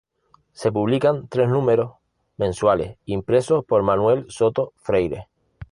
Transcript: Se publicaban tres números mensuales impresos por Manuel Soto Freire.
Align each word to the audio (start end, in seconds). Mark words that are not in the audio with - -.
Se 0.53 0.71
publicaban 0.71 1.27
tres 1.27 1.47
números 1.47 1.91
mensuales 2.37 2.97
impresos 3.05 3.63
por 3.63 3.83
Manuel 3.83 4.25
Soto 4.31 4.73
Freire. 4.77 5.27